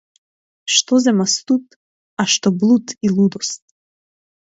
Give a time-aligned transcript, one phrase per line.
[0.75, 1.65] Што зема студ,
[2.25, 3.61] а што блуд и лудост.